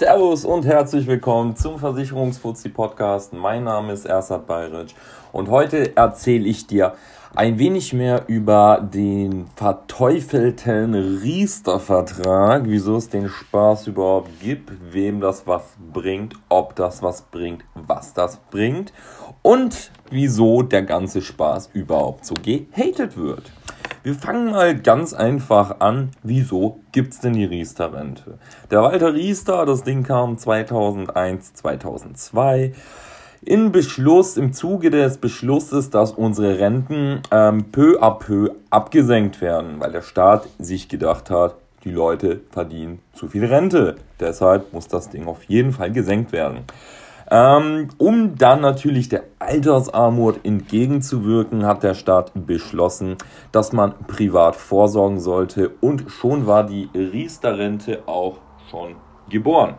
[0.00, 3.34] Servus und herzlich willkommen zum Versicherungsfuzzi Podcast.
[3.34, 4.94] Mein Name ist Ersat Bayric
[5.30, 6.94] und heute erzähle ich dir
[7.34, 15.46] ein wenig mehr über den verteufelten Riester-Vertrag, wieso es den Spaß überhaupt gibt, wem das
[15.46, 18.94] was bringt, ob das was bringt, was das bringt
[19.42, 23.52] und wieso der ganze Spaß überhaupt so gehatet wird.
[24.02, 26.12] Wir fangen mal ganz einfach an.
[26.22, 28.38] Wieso gibt's denn die Riester-Rente?
[28.70, 32.72] Der Walter Riester, das Ding kam 2001, 2002
[33.42, 39.80] in Beschluss, im Zuge des Beschlusses, dass unsere Renten ähm, peu à peu abgesenkt werden,
[39.80, 43.96] weil der Staat sich gedacht hat, die Leute verdienen zu viel Rente.
[44.18, 46.60] Deshalb muss das Ding auf jeden Fall gesenkt werden.
[47.32, 53.16] Ähm, um dann natürlich der Altersarmut entgegenzuwirken, hat der Staat beschlossen,
[53.52, 58.38] dass man privat vorsorgen sollte und schon war die Riester-Rente auch
[58.68, 58.96] schon
[59.28, 59.74] geboren.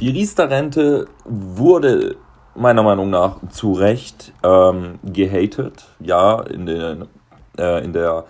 [0.00, 2.16] Die Riester-Rente wurde
[2.54, 7.08] meiner Meinung nach zu Recht ähm, gehatet, ja, in, den,
[7.58, 8.24] äh, in der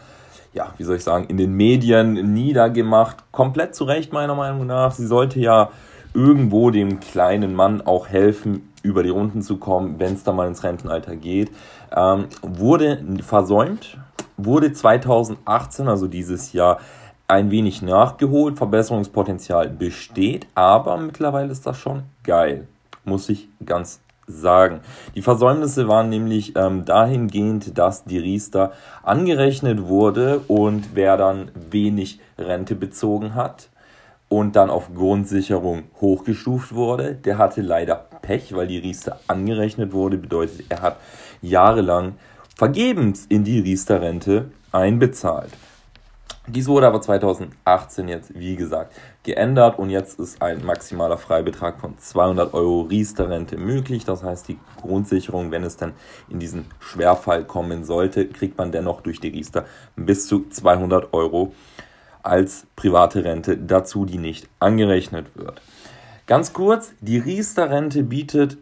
[0.55, 3.33] ja, wie soll ich sagen, in den Medien niedergemacht.
[3.33, 4.92] Komplett zu Recht, meiner Meinung nach.
[4.92, 5.70] Sie sollte ja
[6.14, 10.48] irgendwo dem kleinen Mann auch helfen, über die Runden zu kommen, wenn es da mal
[10.48, 11.50] ins Rentenalter geht.
[11.94, 13.98] Ähm, wurde versäumt,
[14.36, 16.78] wurde 2018, also dieses Jahr,
[17.28, 18.58] ein wenig nachgeholt.
[18.58, 22.66] Verbesserungspotenzial besteht, aber mittlerweile ist das schon geil,
[23.04, 24.80] muss ich ganz sagen.
[25.14, 32.20] Die Versäumnisse waren nämlich ähm, dahingehend, dass die Riester angerechnet wurde und wer dann wenig
[32.38, 33.69] Rente bezogen hat,
[34.33, 37.14] und dann auf Grundsicherung hochgestuft wurde.
[37.16, 40.16] Der hatte leider Pech, weil die Riester angerechnet wurde.
[40.16, 40.97] Bedeutet, er hat
[41.42, 42.14] jahrelang
[42.56, 45.50] vergebens in die Riester-Rente einbezahlt.
[46.47, 51.98] Dies wurde aber 2018 jetzt, wie gesagt, geändert und jetzt ist ein maximaler Freibetrag von
[51.98, 54.06] 200 Euro Riester-Rente möglich.
[54.06, 55.92] Das heißt, die Grundsicherung, wenn es dann
[56.30, 61.53] in diesen Schwerfall kommen sollte, kriegt man dennoch durch die Riester bis zu 200 Euro
[62.22, 65.60] als private Rente dazu, die nicht angerechnet wird.
[66.27, 68.59] Ganz kurz, die Riester-Rente bietet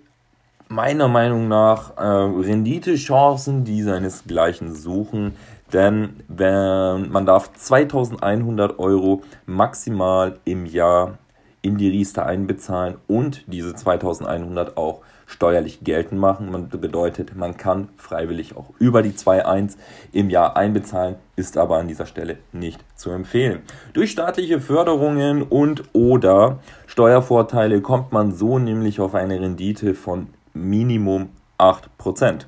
[0.69, 5.37] meiner Meinung nach äh, Renditechancen, die seinesgleichen suchen,
[5.72, 11.19] denn wenn, man darf 2100 Euro maximal im Jahr
[11.62, 16.50] in die Riester einbezahlen und diese 2100 auch steuerlich geltend machen.
[16.50, 19.76] Man bedeutet, man kann freiwillig auch über die 2,1
[20.12, 23.60] im Jahr einbezahlen, ist aber an dieser Stelle nicht zu empfehlen.
[23.92, 31.30] Durch staatliche Förderungen und oder Steuervorteile kommt man so nämlich auf eine Rendite von Minimum
[31.58, 32.46] 8%.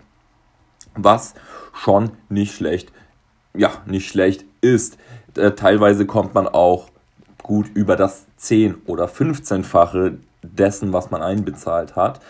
[0.94, 1.34] Was
[1.72, 2.92] schon nicht schlecht,
[3.54, 4.98] ja, nicht schlecht ist.
[5.36, 6.88] Äh, teilweise kommt man auch
[7.42, 12.20] gut über das 10 oder 15-fache dessen, was man einbezahlt hat.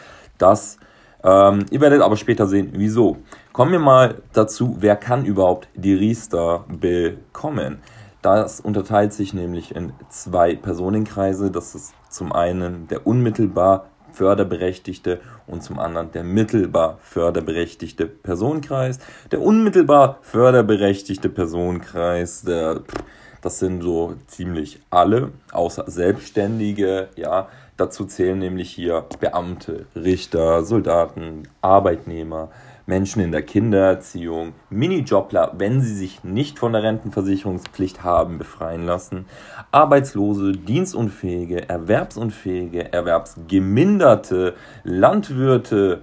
[0.43, 0.77] Das,
[1.23, 3.19] ähm, ihr werdet aber später sehen, wieso.
[3.53, 7.79] Kommen wir mal dazu, wer kann überhaupt die Riester bekommen?
[8.23, 11.53] Das unterteilt sich nämlich in zwei Personenkreise.
[11.53, 18.99] Das ist zum einen der unmittelbar förderberechtigte und zum anderen der mittelbar förderberechtigte Personenkreis.
[19.31, 22.81] Der unmittelbar förderberechtigte Personenkreis, der,
[23.43, 27.49] das sind so ziemlich alle, außer Selbstständige, ja,
[27.83, 32.49] Dazu zählen nämlich hier Beamte, Richter, Soldaten, Arbeitnehmer,
[32.87, 39.25] Menschen in der Kindererziehung, Minijobler, wenn sie sich nicht von der Rentenversicherungspflicht haben befreien lassen,
[39.73, 44.55] Arbeitslose, Dienstunfähige, Erwerbsunfähige, Erwerbsgeminderte,
[44.85, 46.03] Landwirte.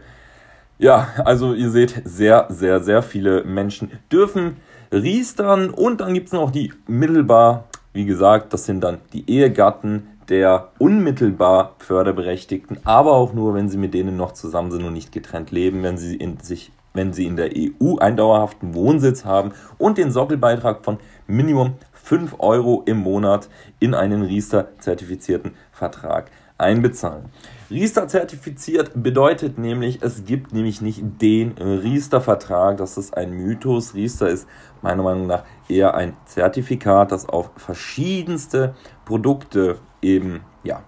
[0.79, 4.57] Ja, also ihr seht, sehr, sehr, sehr viele Menschen dürfen
[4.91, 10.19] riestern und dann gibt es noch die mittelbar, wie gesagt, das sind dann die Ehegatten,
[10.29, 15.12] der unmittelbar Förderberechtigten, aber auch nur, wenn sie mit denen noch zusammen sind und nicht
[15.12, 19.51] getrennt leben, wenn sie in sich wenn sie in der EU einen dauerhaften Wohnsitz haben
[19.78, 20.97] und den Sockelbeitrag von
[21.28, 23.47] Minimum 5 Euro im Monat
[23.79, 27.25] in einen Riester-zertifizierten Vertrag einbezahlen.
[27.69, 32.77] Riester zertifiziert bedeutet nämlich, es gibt nämlich nicht den Riester-Vertrag.
[32.77, 33.94] Das ist ein Mythos.
[33.94, 34.48] Riester ist
[34.81, 38.74] meiner Meinung nach eher ein Zertifikat, das auf verschiedenste
[39.06, 40.84] Produkte eben ja,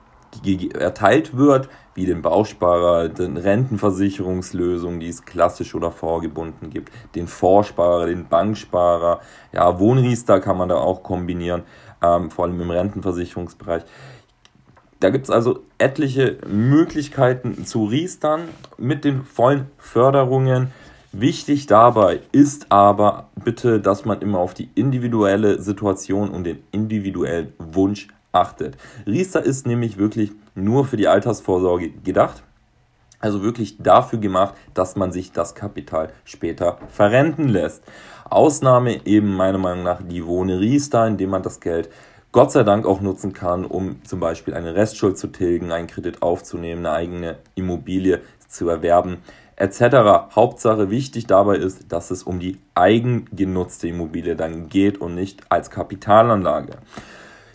[0.74, 8.06] erteilt wird, wie den Bausparer, den Rentenversicherungslösungen, die es klassisch oder vorgebunden gibt, den Vorsparer,
[8.06, 9.20] den Banksparer,
[9.52, 11.64] ja, Wohnriester kann man da auch kombinieren,
[12.02, 13.84] ähm, vor allem im Rentenversicherungsbereich.
[15.02, 18.42] Da gibt es also etliche Möglichkeiten zu riestern
[18.78, 20.72] mit den vollen Förderungen.
[21.12, 27.52] Wichtig dabei ist aber bitte, dass man immer auf die individuelle Situation und den individuellen
[27.58, 28.78] Wunsch achtet.
[29.06, 32.44] Riester ist nämlich wirklich nur für die Altersvorsorge gedacht.
[33.20, 37.84] Also wirklich dafür gemacht, dass man sich das Kapital später verrenten lässt.
[38.30, 41.90] Ausnahme eben meiner Meinung nach die Wohne Riester, indem man das Geld
[42.32, 46.22] Gott sei Dank auch nutzen kann, um zum Beispiel eine Restschuld zu tilgen, einen Kredit
[46.22, 49.18] aufzunehmen, eine eigene Immobilie zu erwerben,
[49.58, 50.34] etc.
[50.34, 55.70] Hauptsache wichtig dabei ist, dass es um die eigengenutzte Immobilie dann geht und nicht als
[55.70, 56.78] Kapitalanlage.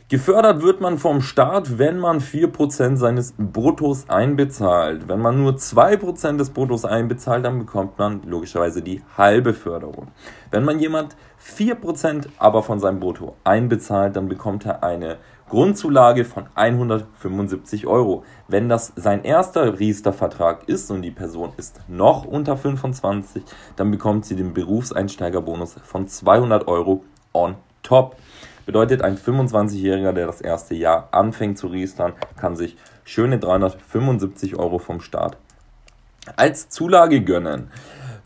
[0.09, 5.09] Gefördert wird man vom Staat, wenn man 4% seines Bruttos einbezahlt.
[5.09, 10.07] Wenn man nur 2% des Bruttos einbezahlt, dann bekommt man logischerweise die halbe Förderung.
[10.53, 15.17] Wenn man jemand 4% aber von seinem Brutto einbezahlt, dann bekommt er eine
[15.49, 18.23] Grundzulage von 175 Euro.
[18.47, 23.43] Wenn das sein erster Riester-Vertrag ist und die Person ist noch unter 25,
[23.75, 28.15] dann bekommt sie den Berufseinsteigerbonus von 200 Euro on top.
[28.67, 34.79] Bedeutet, ein 25-Jähriger, der das erste Jahr anfängt zu riestern, kann sich schöne 375 Euro
[34.79, 35.39] vom Staat
[36.35, 37.71] als Zulage gönnen.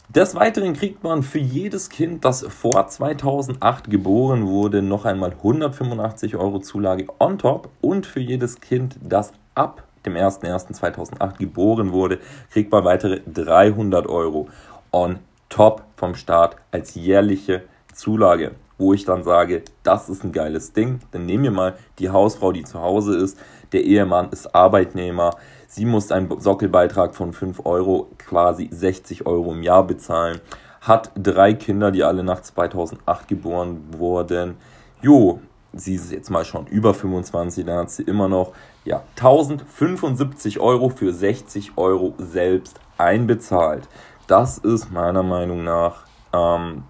[0.08, 6.34] Des Weiteren kriegt man für jedes Kind, das vor 2008 geboren wurde, noch einmal 185
[6.36, 12.18] Euro Zulage on top und für jedes Kind, das ab dem 01.01.2008 geboren wurde,
[12.50, 14.48] kriegt man weitere 300 Euro
[14.90, 15.18] on
[15.50, 17.62] top vom Staat als jährliche
[17.92, 21.00] Zulage wo ich dann sage, das ist ein geiles Ding.
[21.12, 23.38] Dann nehmen wir mal die Hausfrau, die zu Hause ist.
[23.72, 25.36] Der Ehemann ist Arbeitnehmer.
[25.68, 30.40] Sie muss einen Sockelbeitrag von 5 Euro, quasi 60 Euro im Jahr bezahlen.
[30.80, 34.56] Hat drei Kinder, die alle nach 2008 geboren wurden.
[35.02, 35.40] Jo,
[35.74, 38.52] sie ist jetzt mal schon über 25, dann hat sie immer noch
[38.84, 43.88] ja, 1075 Euro für 60 Euro selbst einbezahlt.
[44.26, 46.84] Das ist meiner Meinung nach ähm,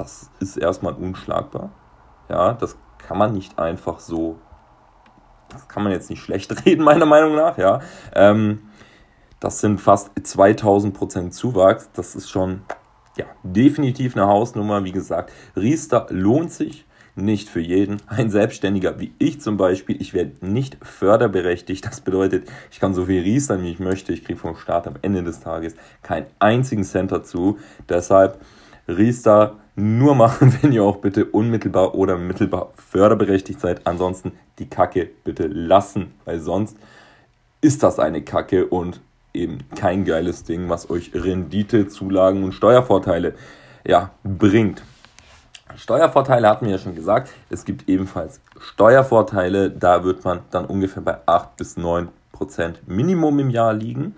[0.00, 1.70] das ist erstmal unschlagbar.
[2.30, 4.38] Ja, das kann man nicht einfach so,
[5.50, 7.80] das kann man jetzt nicht schlecht reden, meiner Meinung nach, ja.
[8.14, 8.70] Ähm,
[9.40, 11.90] das sind fast 2000 Prozent Zuwachs.
[11.92, 12.62] Das ist schon,
[13.16, 14.84] ja, definitiv eine Hausnummer.
[14.84, 18.00] Wie gesagt, Riester lohnt sich nicht für jeden.
[18.06, 21.84] Ein Selbstständiger wie ich zum Beispiel, ich werde nicht förderberechtigt.
[21.86, 24.12] Das bedeutet, ich kann so viel riestern, wie ich möchte.
[24.12, 27.58] Ich kriege vom Staat am Ende des Tages keinen einzigen Cent dazu.
[27.88, 28.40] Deshalb
[28.88, 33.86] Riester nur machen, wenn ihr auch bitte unmittelbar oder mittelbar förderberechtigt seid.
[33.86, 36.76] Ansonsten die Kacke bitte lassen, weil sonst
[37.60, 39.00] ist das eine Kacke und
[39.34, 43.34] eben kein geiles Ding, was euch Rendite, Zulagen und Steuervorteile
[43.86, 44.82] ja, bringt.
[45.76, 47.30] Steuervorteile hatten wir ja schon gesagt.
[47.48, 49.70] Es gibt ebenfalls Steuervorteile.
[49.70, 54.14] Da wird man dann ungefähr bei 8 bis 9 Prozent Minimum im Jahr liegen.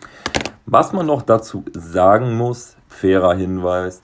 [0.64, 4.00] Was man noch dazu sagen muss, fairer Hinweis,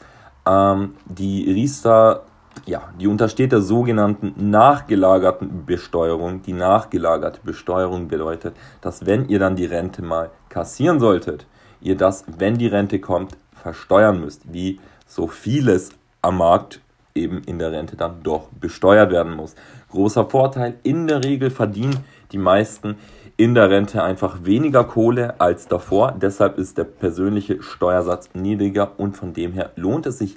[0.49, 2.23] ähm, die Riester,
[2.67, 6.43] ja, die untersteht der sogenannten nachgelagerten Besteuerung.
[6.43, 11.47] Die nachgelagerte Besteuerung bedeutet, dass wenn ihr dann die Rente mal kassieren solltet,
[11.81, 15.91] ihr das, wenn die Rente kommt, versteuern müsst, wie so vieles
[16.23, 16.81] am Markt
[17.19, 19.55] eben in der Rente dann doch besteuert werden muss.
[19.91, 21.99] Großer Vorteil, in der Regel verdienen
[22.33, 22.97] die meisten
[23.37, 26.13] in der Rente einfach weniger Kohle als davor.
[26.21, 30.37] Deshalb ist der persönliche Steuersatz niedriger und von dem her lohnt es sich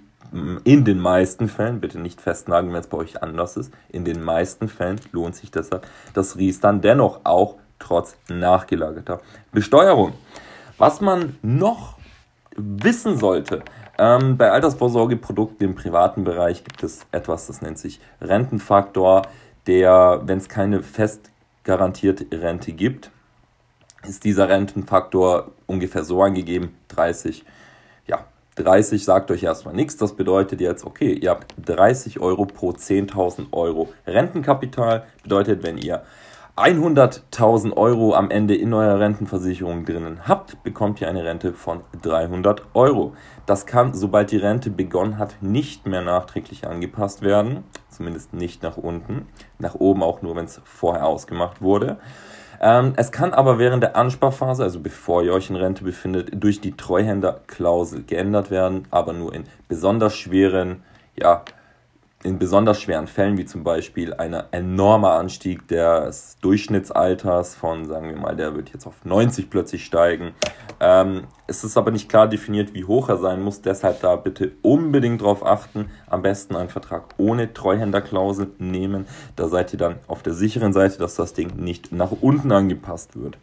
[0.64, 4.24] in den meisten Fällen, bitte nicht festnageln, wenn es bei euch anders ist, in den
[4.24, 9.20] meisten Fällen lohnt sich deshalb das Ries dann dennoch auch trotz nachgelagerter
[9.52, 10.14] Besteuerung.
[10.78, 11.98] Was man noch
[12.56, 13.64] wissen sollte,
[14.02, 19.22] ähm, bei Altersvorsorgeprodukten im privaten Bereich gibt es etwas, das nennt sich Rentenfaktor,
[19.68, 21.30] der, wenn es keine fest
[21.64, 23.12] garantierte Rente gibt,
[24.04, 27.46] ist dieser Rentenfaktor ungefähr so angegeben, 30.
[28.08, 29.98] Ja, 30 sagt euch erstmal nichts.
[29.98, 35.06] Das bedeutet jetzt, okay, ihr habt 30 Euro pro 10.000 Euro Rentenkapital.
[35.22, 36.02] Bedeutet, wenn ihr
[36.62, 42.76] 100.000 Euro am Ende in eurer Rentenversicherung drinnen habt, bekommt ihr eine Rente von 300
[42.76, 43.14] Euro.
[43.48, 47.64] Das kann, sobald die Rente begonnen hat, nicht mehr nachträglich angepasst werden.
[47.90, 49.26] Zumindest nicht nach unten.
[49.58, 51.98] Nach oben auch nur, wenn es vorher ausgemacht wurde.
[52.62, 56.62] Ähm, es kann aber während der Ansparphase, also bevor ihr euch in Rente befindet, durch
[56.62, 60.84] die Treuhänderklausel geändert werden, aber nur in besonders schweren
[61.16, 61.44] ja,
[62.24, 68.18] in besonders schweren Fällen, wie zum Beispiel ein enormer Anstieg des Durchschnittsalters von, sagen wir
[68.18, 70.34] mal, der wird jetzt auf 90 plötzlich steigen.
[70.80, 73.62] Ähm, es ist aber nicht klar definiert, wie hoch er sein muss.
[73.62, 75.90] Deshalb da bitte unbedingt darauf achten.
[76.08, 79.08] Am besten einen Vertrag ohne Treuhänderklausel nehmen.
[79.36, 83.22] Da seid ihr dann auf der sicheren Seite, dass das Ding nicht nach unten angepasst
[83.22, 83.38] wird.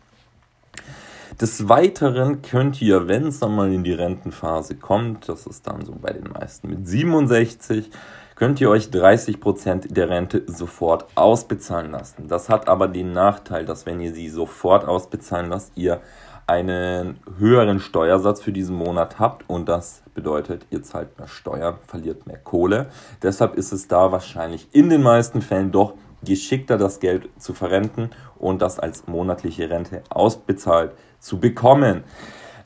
[1.40, 5.84] Des Weiteren könnt ihr, wenn es dann mal in die Rentenphase kommt, das ist dann
[5.84, 7.90] so bei den meisten mit 67,
[8.38, 12.28] könnt ihr euch 30% der Rente sofort ausbezahlen lassen.
[12.28, 16.00] Das hat aber den Nachteil, dass wenn ihr sie sofort ausbezahlen lasst, ihr
[16.46, 22.28] einen höheren Steuersatz für diesen Monat habt und das bedeutet, ihr zahlt mehr Steuern, verliert
[22.28, 22.86] mehr Kohle.
[23.22, 28.10] Deshalb ist es da wahrscheinlich in den meisten Fällen doch geschickter, das Geld zu verrenten
[28.38, 32.04] und das als monatliche Rente ausbezahlt zu bekommen.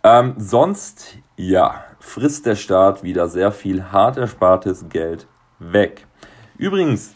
[0.05, 5.27] Ähm, sonst, ja, frisst der Staat wieder sehr viel hart erspartes Geld
[5.71, 6.07] weg.
[6.59, 7.15] Übrigens,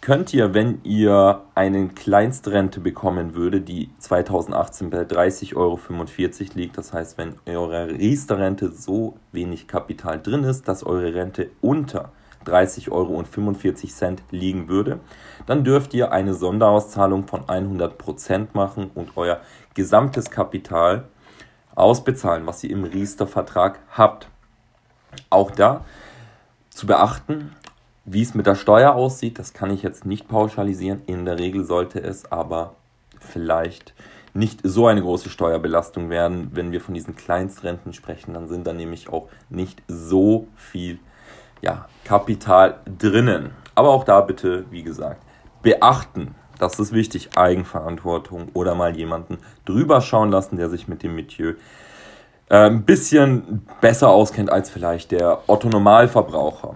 [0.00, 5.78] könnt ihr, wenn ihr eine Kleinstrente bekommen würde, die 2018 bei 30,45 Euro
[6.54, 12.12] liegt, das heißt, wenn eure Riester-Rente so wenig Kapital drin ist, dass eure Rente unter
[12.46, 13.24] 30,45 Euro
[14.30, 15.00] liegen würde,
[15.46, 19.40] dann dürft ihr eine Sonderauszahlung von 100% machen und euer
[19.74, 21.04] gesamtes Kapital
[21.74, 24.28] ausbezahlen, was ihr im Riester-Vertrag habt.
[25.30, 25.84] Auch da
[26.70, 27.52] zu beachten,
[28.10, 31.02] wie es mit der Steuer aussieht, das kann ich jetzt nicht pauschalisieren.
[31.06, 32.74] In der Regel sollte es aber
[33.20, 33.94] vielleicht
[34.34, 36.50] nicht so eine große Steuerbelastung werden.
[36.52, 40.98] Wenn wir von diesen Kleinstrenten sprechen, dann sind da nämlich auch nicht so viel
[41.60, 43.50] ja, Kapital drinnen.
[43.74, 45.22] Aber auch da bitte, wie gesagt,
[45.62, 46.34] beachten.
[46.58, 51.56] Das ist wichtig, Eigenverantwortung oder mal jemanden drüber schauen lassen, der sich mit dem Metier
[52.48, 56.74] äh, ein bisschen besser auskennt als vielleicht der Otto Normalverbraucher.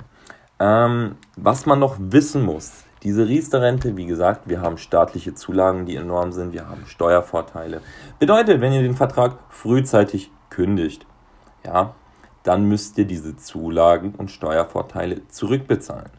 [0.62, 5.96] Ähm, was man noch wissen muss, diese Riester-Rente, wie gesagt, wir haben staatliche Zulagen, die
[5.96, 7.80] enorm sind, wir haben Steuervorteile.
[8.20, 11.04] Bedeutet, wenn ihr den Vertrag frühzeitig kündigt,
[11.66, 11.96] ja,
[12.44, 16.10] dann müsst ihr diese Zulagen und Steuervorteile zurückbezahlen.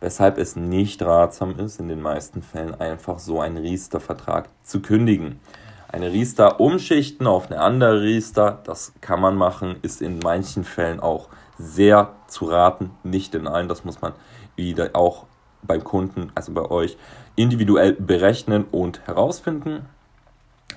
[0.00, 5.38] Weshalb es nicht ratsam ist, in den meisten Fällen einfach so einen Riester-Vertrag zu kündigen.
[5.92, 11.00] Eine Riester umschichten auf eine andere Riester, das kann man machen, ist in manchen Fällen
[11.00, 13.68] auch sehr zu raten, nicht in allen.
[13.68, 14.14] Das muss man
[14.56, 15.26] wieder auch
[15.62, 16.96] beim Kunden, also bei euch,
[17.36, 19.86] individuell berechnen und herausfinden.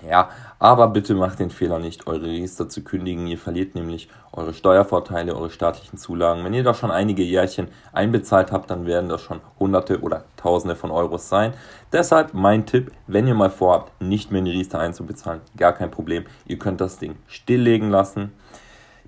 [0.10, 3.28] Ja, aber bitte macht den Fehler nicht, eure Register zu kündigen.
[3.28, 6.44] Ihr verliert nämlich eure Steuervorteile, eure staatlichen Zulagen.
[6.44, 10.76] Wenn ihr da schon einige Jährchen einbezahlt habt, dann werden das schon Hunderte oder Tausende
[10.76, 11.54] von Euros sein.
[11.92, 15.92] Deshalb mein Tipp, wenn ihr mal vorhabt, nicht mehr in die Riester einzubezahlen, gar kein
[15.92, 16.26] Problem.
[16.46, 18.32] Ihr könnt das Ding stilllegen lassen,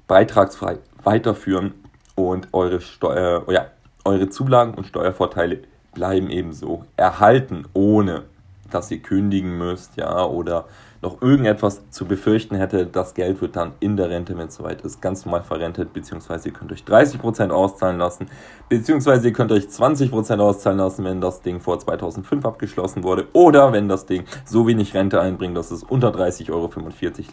[0.08, 1.74] beitragsfrei weiterführen
[2.16, 3.68] und eure, Steuer, äh, ja,
[4.04, 5.60] eure Zulagen und Steuervorteile
[5.94, 8.24] bleiben ebenso erhalten, ohne
[8.71, 10.65] dass ihr kündigen müsst, ja, oder
[11.01, 12.86] noch irgendetwas zu befürchten hätte.
[12.86, 16.50] Das Geld wird dann in der Rente, wenn es soweit ist, ganz normal verrentet, beziehungsweise
[16.50, 18.27] ihr könnt euch 30% auszahlen lassen,
[18.69, 23.71] beziehungsweise ihr könnt euch 20% auszahlen lassen, wenn das Ding vor 2005 abgeschlossen wurde, oder
[23.74, 26.69] wenn das Ding so wenig Rente einbringt, dass es unter 30,45 Euro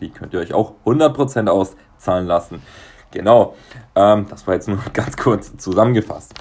[0.00, 2.62] liegt, könnt ihr euch auch 100% auszahlen lassen.
[3.10, 3.54] Genau,
[3.94, 6.34] ähm, das war jetzt nur ganz kurz zusammengefasst.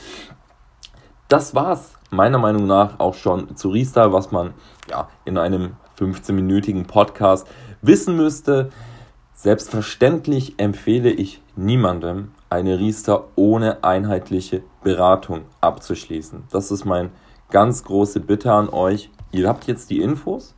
[1.29, 4.53] Das war's meiner Meinung nach auch schon zu Riester, was man
[4.89, 7.47] ja in einem 15-minütigen Podcast
[7.81, 8.69] wissen müsste.
[9.33, 16.43] Selbstverständlich empfehle ich niemandem, eine Riester ohne einheitliche Beratung abzuschließen.
[16.51, 17.09] Das ist mein
[17.49, 19.09] ganz große Bitte an euch.
[19.31, 20.55] Ihr habt jetzt die Infos.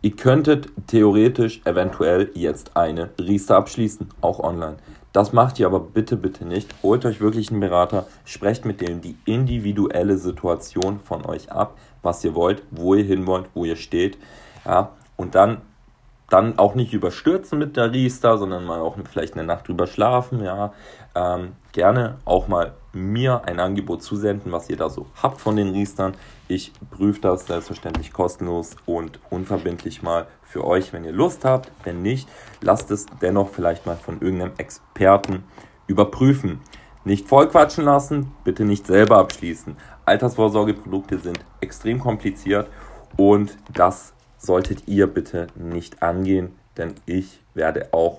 [0.00, 4.78] Ihr könntet theoretisch eventuell jetzt eine Riester abschließen, auch online.
[5.12, 6.74] Das macht ihr aber bitte, bitte nicht.
[6.82, 12.24] Holt euch wirklich einen Berater, sprecht mit denen die individuelle Situation von euch ab, was
[12.24, 14.16] ihr wollt, wo ihr hin wollt, wo ihr steht.
[14.64, 15.60] Ja, und dann,
[16.30, 20.42] dann auch nicht überstürzen mit der Riester, sondern mal auch vielleicht eine Nacht drüber schlafen.
[20.42, 20.72] Ja,
[21.14, 25.70] ähm, gerne auch mal mir ein Angebot zusenden, was ihr da so habt von den
[25.70, 26.14] Riestern.
[26.48, 31.72] Ich prüfe das selbstverständlich kostenlos und unverbindlich mal für euch, wenn ihr Lust habt.
[31.84, 32.28] Wenn nicht,
[32.60, 35.44] lasst es dennoch vielleicht mal von irgendeinem Experten
[35.86, 36.60] überprüfen.
[37.04, 39.76] Nicht vollquatschen lassen, bitte nicht selber abschließen.
[40.04, 42.68] Altersvorsorgeprodukte sind extrem kompliziert
[43.16, 48.18] und das solltet ihr bitte nicht angehen, denn ich werde auch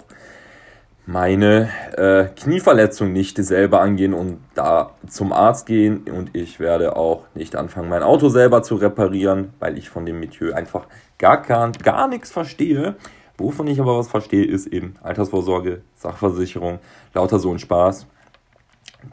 [1.05, 7.25] meine äh, Knieverletzung nicht selber angehen und da zum Arzt gehen und ich werde auch
[7.33, 11.72] nicht anfangen, mein Auto selber zu reparieren, weil ich von dem Metier einfach gar, gar,
[11.72, 12.95] gar nichts verstehe.
[13.38, 16.79] Wovon ich aber was verstehe, ist eben Altersvorsorge, Sachversicherung,
[17.13, 18.05] lauter so ein Spaß.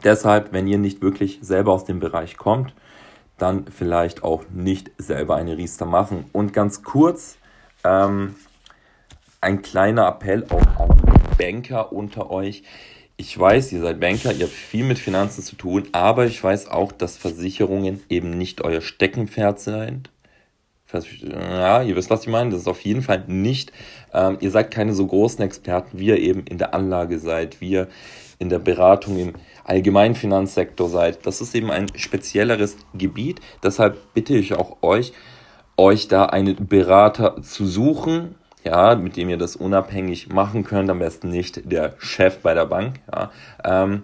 [0.03, 2.73] Deshalb, wenn ihr nicht wirklich selber aus dem Bereich kommt,
[3.37, 6.25] dann vielleicht auch nicht selber eine Riester machen.
[6.31, 7.37] Und ganz kurz,
[7.83, 8.35] ähm,
[9.41, 12.61] ein kleiner Appell auch an Banker unter euch.
[13.17, 16.67] Ich weiß, ihr seid Banker, ihr habt viel mit Finanzen zu tun, aber ich weiß
[16.67, 20.09] auch, dass Versicherungen eben nicht euer Steckenpferd sind.
[21.23, 22.51] Ja, ihr wisst, was ich meine.
[22.51, 23.71] Das ist auf jeden Fall nicht.
[24.13, 27.71] Ähm, ihr seid keine so großen Experten, wie ihr eben in der Anlage seid, wie
[27.71, 27.87] ihr
[28.39, 29.33] in der Beratung im
[29.63, 31.25] allgemeinen Finanzsektor seid.
[31.25, 33.39] Das ist eben ein spezielleres Gebiet.
[33.63, 35.13] Deshalb bitte ich auch euch,
[35.77, 40.89] euch da einen Berater zu suchen, ja, mit dem ihr das unabhängig machen könnt.
[40.89, 42.95] Am besten nicht der Chef bei der Bank.
[43.11, 43.31] Ja.
[43.63, 44.03] Ähm,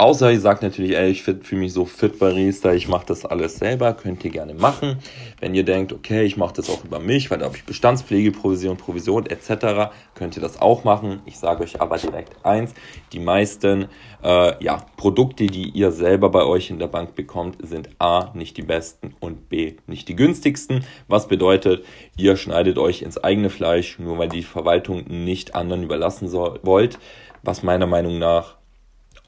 [0.00, 3.56] Außer ihr sagt natürlich, ey, ich fühle mich so fit Barista, ich mache das alles
[3.56, 4.98] selber, könnt ihr gerne machen.
[5.40, 8.30] Wenn ihr denkt, okay, ich mache das auch über mich, weil da habe ich Bestandspflege,
[8.30, 11.20] Provision, Provision etc., könnt ihr das auch machen.
[11.26, 12.74] Ich sage euch aber direkt eins,
[13.12, 13.88] die meisten
[14.22, 18.56] äh, ja, Produkte, die ihr selber bei euch in der Bank bekommt, sind A, nicht
[18.56, 20.84] die besten und B, nicht die günstigsten.
[21.08, 21.84] Was bedeutet,
[22.16, 27.00] ihr schneidet euch ins eigene Fleisch, nur weil die Verwaltung nicht anderen überlassen soll, wollt,
[27.42, 28.57] was meiner Meinung nach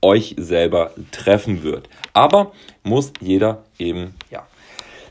[0.02, 1.88] euch selber treffen wird.
[2.12, 2.52] Aber
[2.82, 4.46] muss jeder eben ja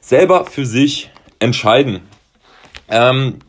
[0.01, 2.01] selber für sich entscheiden.
[2.87, 3.39] Ähm,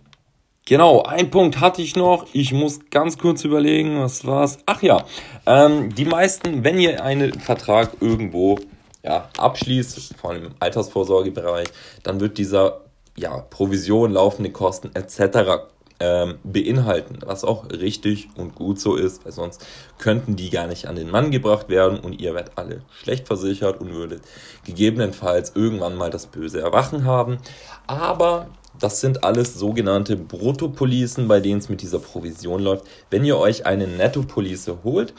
[0.66, 2.26] genau, ein Punkt hatte ich noch.
[2.32, 4.58] Ich muss ganz kurz überlegen, was war's?
[4.66, 5.06] Ach ja,
[5.46, 8.58] ähm, die meisten, wenn ihr einen Vertrag irgendwo
[9.02, 11.68] ja, abschließt, vor allem im Altersvorsorgebereich,
[12.02, 12.82] dann wird dieser
[13.16, 15.70] ja, Provision, laufende Kosten etc
[16.00, 19.64] ähm, beinhalten, was auch richtig und gut so ist, weil sonst
[19.98, 23.80] könnten die gar nicht an den Mann gebracht werden und ihr werdet alle schlecht versichert
[23.80, 24.22] und würdet
[24.64, 27.38] gegebenenfalls irgendwann mal das böse Erwachen haben.
[27.86, 32.86] Aber das sind alles sogenannte Bruttopolicen, bei denen es mit dieser Provision läuft.
[33.10, 35.12] Wenn ihr euch eine Nettopolice holt,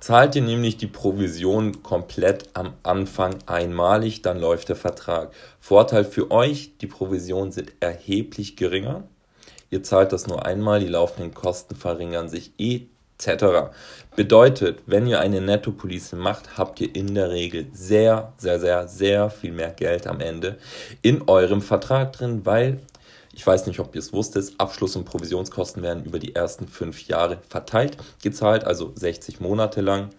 [0.00, 5.32] zahlt ihr nämlich die Provision komplett am Anfang einmalig, dann läuft der Vertrag.
[5.60, 9.04] Vorteil für euch, die Provisionen sind erheblich geringer.
[9.70, 13.74] Ihr zahlt das nur einmal, die laufenden Kosten verringern sich etc.
[14.16, 19.30] Bedeutet, wenn ihr eine Nettopolice macht, habt ihr in der Regel sehr, sehr, sehr, sehr
[19.30, 20.58] viel mehr Geld am Ende
[21.02, 22.80] in eurem Vertrag drin, weil
[23.36, 27.08] ich weiß nicht, ob ihr es wusstet, Abschluss- und Provisionskosten werden über die ersten fünf
[27.08, 30.10] Jahre verteilt, gezahlt, also 60 Monate lang.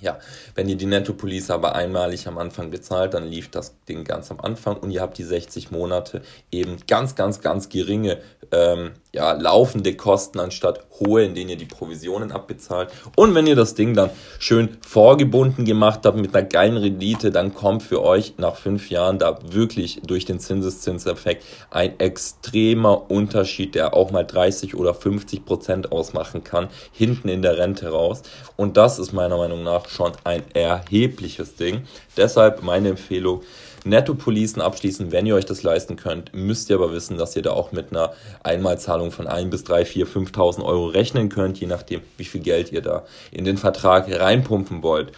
[0.00, 0.18] Ja,
[0.54, 4.40] wenn ihr die Nettopolice aber einmalig am Anfang bezahlt, dann lief das Ding ganz am
[4.40, 8.18] Anfang und ihr habt die 60 Monate eben ganz, ganz, ganz geringe
[8.52, 12.90] ähm, ja, laufende Kosten anstatt hohe, in denen ihr die Provisionen abbezahlt.
[13.16, 17.54] Und wenn ihr das Ding dann schön vorgebunden gemacht habt mit einer geilen Rendite, dann
[17.54, 23.94] kommt für euch nach fünf Jahren da wirklich durch den Zinseszinseffekt ein extremer Unterschied, der
[23.94, 28.22] auch mal 30 oder 50 Prozent ausmachen kann, hinten in der Rente raus.
[28.56, 31.82] Und das ist meiner Meinung nach schon ein erhebliches Ding.
[32.16, 33.42] Deshalb meine Empfehlung,
[33.84, 36.34] Nettopolicen abschließen, wenn ihr euch das leisten könnt.
[36.34, 39.84] Müsst ihr aber wissen, dass ihr da auch mit einer Einmalzahlung von 1 bis 3,
[39.84, 44.10] 4, 5.000 Euro rechnen könnt, je nachdem, wie viel Geld ihr da in den Vertrag
[44.10, 45.12] reinpumpen wollt.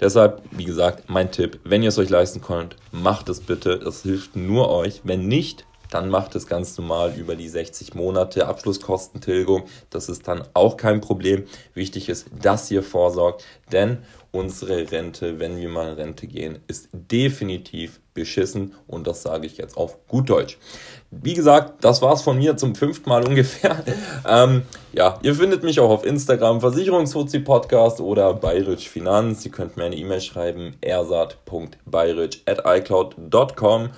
[0.00, 3.78] Deshalb, wie gesagt, mein Tipp, wenn ihr es euch leisten könnt, macht es bitte.
[3.78, 5.00] Das hilft nur euch.
[5.04, 9.62] Wenn nicht, dann macht es ganz normal über die 60 Monate Abschlusskostentilgung.
[9.90, 11.44] Das ist dann auch kein Problem.
[11.72, 13.98] Wichtig ist, dass ihr vorsorgt, denn
[14.32, 19.56] unsere Rente, wenn wir mal in Rente gehen, ist definitiv beschissen und das sage ich
[19.56, 20.58] jetzt auf gut Deutsch.
[21.12, 23.84] Wie gesagt, das war's von mir zum fünften Mal ungefähr.
[24.28, 29.44] ähm, ja, ihr findet mich auch auf Instagram, Versicherungsfuzzi Podcast oder Bayrisch Finanz.
[29.44, 33.90] Ihr könnt mir eine E-Mail schreiben, ersat.bayrisch at icloud.com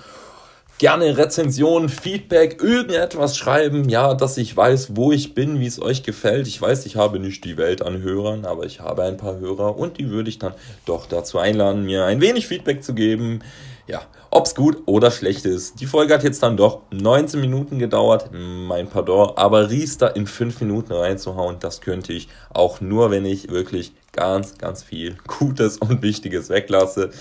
[0.77, 6.03] gerne Rezension, Feedback, irgendetwas schreiben, ja, dass ich weiß, wo ich bin, wie es euch
[6.03, 6.47] gefällt.
[6.47, 9.77] Ich weiß, ich habe nicht die Welt an Hörern, aber ich habe ein paar Hörer
[9.77, 10.53] und die würde ich dann
[10.85, 13.41] doch dazu einladen, mir ein wenig Feedback zu geben.
[13.87, 15.79] Ja, ob's gut oder schlecht ist.
[15.79, 20.61] Die Folge hat jetzt dann doch 19 Minuten gedauert, mein Pardon, aber Riester in 5
[20.61, 26.01] Minuten reinzuhauen, das könnte ich auch nur, wenn ich wirklich ganz, ganz viel Gutes und
[26.01, 27.11] Wichtiges weglasse.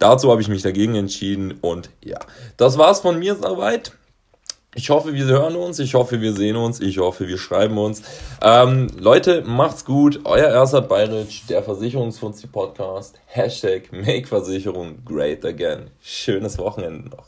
[0.00, 2.18] Dazu habe ich mich dagegen entschieden und ja,
[2.56, 3.92] das war's von mir soweit.
[4.74, 5.78] Ich hoffe, wir hören uns.
[5.78, 6.80] Ich hoffe, wir sehen uns.
[6.80, 8.02] Ich hoffe, wir schreiben uns.
[8.40, 10.20] Ähm, Leute, macht's gut.
[10.24, 13.20] Euer Ersat Bayric, der Versicherungsfunzi Podcast.
[13.26, 15.90] Hashtag Make Versicherung Great Again.
[16.00, 17.26] Schönes Wochenende noch.